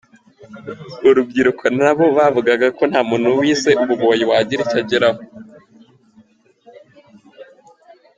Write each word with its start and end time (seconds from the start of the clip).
Urubyiruko 1.09 1.65
na 1.79 1.91
bo 1.97 2.05
bavugaga 2.17 2.67
ko 2.77 2.83
nta 2.91 3.01
muntu 3.09 3.27
wize 3.39 3.71
ububoyi 3.83 4.23
wagira 4.29 4.59
icyo 4.65 4.77
ageraho. 4.83 5.21